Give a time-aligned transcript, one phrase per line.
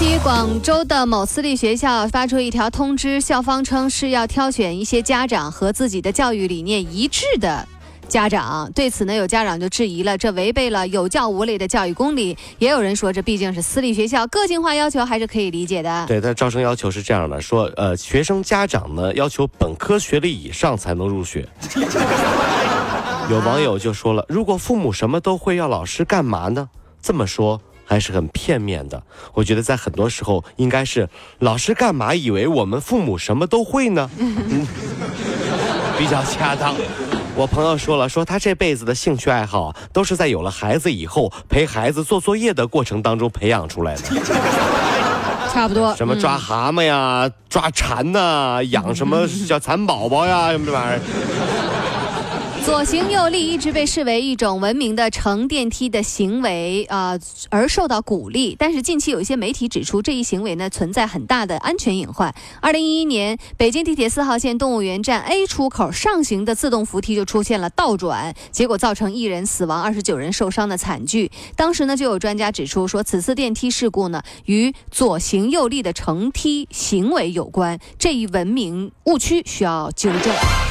[0.00, 7.68] 近期，广州的某私立学校发出一条通知，校方称是要挑选一些家长和自己的教育理念一致的
[8.08, 8.72] 家长。
[8.72, 12.34] 对此呢，有家长就质疑了，这违背了有教无类的教育公理。
[12.58, 16.06] 也有人说，这毕竟是私立学校，个性化要求还是可以理解的。
[16.06, 21.46] 对，他招生要求是这样的，说，呃，学生家长呢要求本科学历以上才能入学。
[23.28, 26.70] 有网友就说了，如果父母什么都会，要老师干嘛呢？
[27.02, 27.60] 这么说。
[27.90, 29.02] 还是很片面的，
[29.34, 31.08] 我觉得在很多时候应该是
[31.40, 34.08] 老师干嘛以为我们父母什么都会呢？
[34.16, 34.64] 嗯，
[35.98, 36.72] 比较恰当。
[37.34, 44.02] 我朋友说了，说他这辈子的兴趣爱好都是在有了孩子以后陪孩子做作业的过程当中培养出来的。
[45.52, 45.92] 差不多。
[45.96, 51.00] 什么抓蛤蟆呀，抓蝉呐，养什么小蚕宝宝呀，什么这玩意儿。
[52.64, 58.54] 左行右立一直被视为一种文明的乘电梯的行为啊，而受到鼓励。
[58.58, 62.34] 但是近期有一些媒体指出，这一行为呢存在很大的安全隐患。
[62.60, 71.30] 二零一一年，北京地铁四号线动物园站 A 出口上行的自动扶梯就出现了倒转，结果造成一人死亡、二十九人受伤的惨剧。
[71.56, 80.69] 当时呢，就有专家指出说，此次电梯事故呢与左行右立的乘梯行为有关，这一文明误区需要纠正。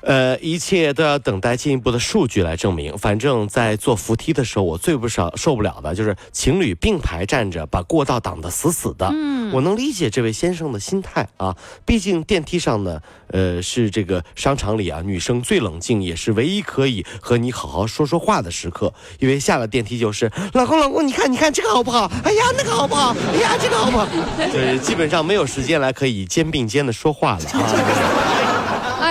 [0.00, 2.96] 呃，一切都要等待进一步的数据来证明。
[2.96, 9.10] 反正，在坐扶梯的时候，我最不少受不了的就是情侣并排站着，把过道挡得死死的。
[9.12, 18.94] 嗯，我能理解这位先生的心态啊，毕竟电梯上呢，呃，是这个商场里啊，女生最冷静，也是唯一可以和你好好说说话的时刻。
[19.18, 22.10] 因为下了电梯就是老公，老公，你看，你看这个好不好？
[22.24, 23.16] 哎呀，那个好不好？
[23.32, 24.06] 哎呀，这个好不好？
[24.52, 28.37] 就是基本上没有时间来可以肩并肩的说话了啊。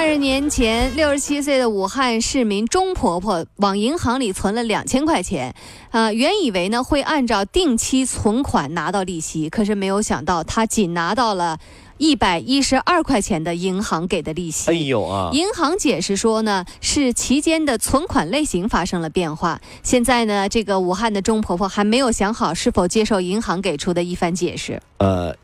[0.07, 5.53] 二十年前，六十七岁的武汉市民钟婆婆往银行里存了两千块钱，
[5.91, 11.59] 啊，原以为呢会按照定期存款拿到利息，可是没有想到她仅拿到了
[11.97, 14.72] 一百一十二块钱的银行给的利息。
[14.72, 15.29] 哎呦啊！
[15.34, 19.59] 银行解释说呢，是期间的存款类型发生了变化。
[19.84, 24.81] 现在呢，这个武汉的钟婆婆还没有想好是否接受银行给出的一番解释。
[25.00, 25.35] 呃。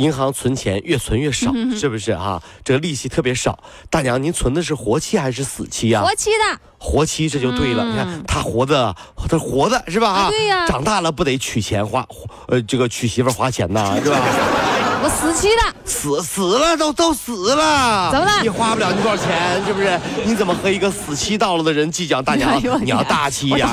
[0.00, 2.42] 银行存钱越存越少，是不是啊？
[2.64, 3.58] 这个利息特别少。
[3.90, 6.00] 大娘，您存的是活期还是死期呀？
[6.02, 6.58] 活期的。
[6.78, 7.84] 活期这就对了。
[7.84, 8.94] 你看他活的，
[9.28, 10.08] 他活的是吧？
[10.08, 10.66] 啊对呀。
[10.66, 12.06] 长大了不得娶钱花，
[12.48, 14.18] 呃，这个娶媳妇花钱呐， 是吧？
[15.02, 15.74] 我死期的。
[15.84, 18.10] 死死了都都死了。
[18.10, 18.40] 怎么了？
[18.40, 20.00] 你花不了你多少钱，是不是？
[20.24, 22.22] 你怎么和一个死期到了的人计较？
[22.22, 23.68] 大娘，你要大气呀。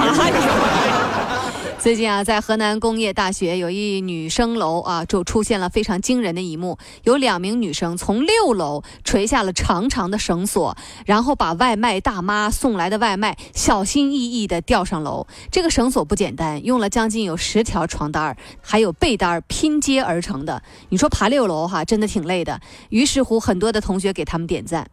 [1.79, 15.27] 最近啊，在河南工业大学有一女生楼啊，就出现了非常惊人的一幕：有两名女生从六楼垂下了长长的绳索，然后把外卖大妈送来的外卖小心翼翼地吊上楼。
[15.49, 20.61] 这个绳索不简单，用了将近有十条床单还有被单拼接而成的。
[20.89, 22.59] 你说爬六楼哈，真的挺累的。
[22.89, 24.87] 于是乎，很多的同学给他们点赞。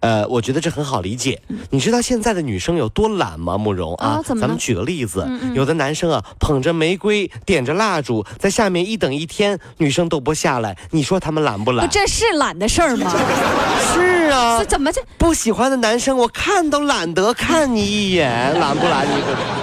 [0.00, 1.40] 呃，我觉得这很好理解。
[1.70, 3.56] 你知道现在的女生有多懒吗？
[3.58, 10.76] 慕容啊，咱们举个例子，有的男生啊，捧着玫瑰，点着蜡烛，在下面一等一天，女生都不下来。
[10.90, 11.88] 你说他们懒不懒？
[11.90, 13.12] 这是懒的事儿吗？
[13.92, 14.58] 是啊。
[14.58, 19.06] 这怎么这不喜欢的男生，我看都懒得看你一眼，懒不懒？
[19.06, 19.59] 你？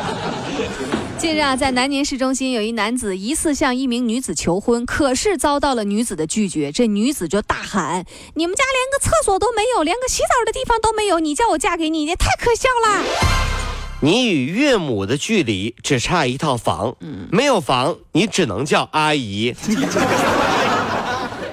[1.20, 6.72] 近日啊，在南宁市中心，有一男子疑似向一名女子求婚，可是遭到了女子的拒绝。
[6.72, 8.06] 这女子就大喊
[8.36, 13.04] ：“你们家连个厕所都没有，连个洗澡的地方都没有，你叫我嫁给你，也太可笑了！
[14.02, 16.96] 你与岳母的距离只差一套房，
[17.32, 19.56] 没有房，你只能叫阿姨。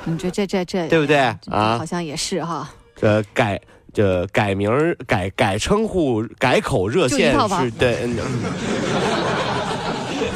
[0.05, 1.17] 你说这这这对不对
[1.51, 1.79] 啊？
[1.79, 2.71] 好像也是哈。
[2.95, 3.59] 这改
[3.95, 4.71] 这改名
[5.07, 8.07] 改改称呼改口热线是对。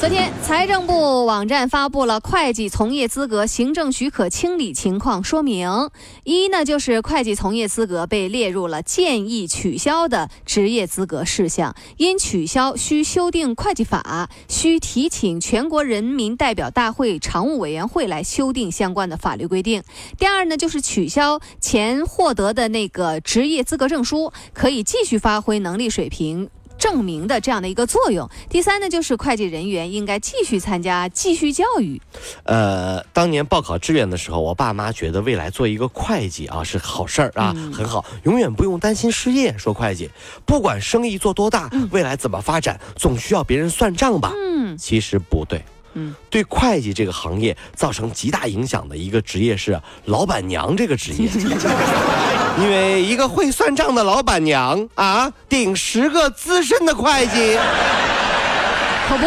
[0.01, 5.91] 昨天，财政部网站发布了会计从业资格行政许可清理情况说明。
[6.23, 19.83] 一呢，就是会计从业资格被列入了建议取消的职业资格事项，因取消需修订会计法，需提请全国人民代表大会常务委员会来修订相关的法律规定。
[20.17, 26.49] 第二呢，就是取消前获得的那个职业资格证书，可以继续发挥能力水平。
[26.79, 28.29] 证明的这样的一个作用。
[28.49, 32.01] 第三呢，就是会计人员应该继续参加继续教育。
[32.45, 39.57] 呃，当年报考志愿的时候，我爸妈觉得未来做一个会计啊是好事儿啊，很好，永远不用担心失业。
[39.59, 40.09] 说会计，
[40.47, 44.33] 不管生意做多大，未来怎么发展，总需要别人算账吧？
[44.37, 45.63] 嗯，其实不对。
[45.95, 51.29] 嗯，对会计这个行业造成极大影响的一个职业是老板娘这个职业，
[52.61, 57.59] 因为一个会算账的老板娘啊，顶十个资深的会计，
[59.09, 59.27] 可不。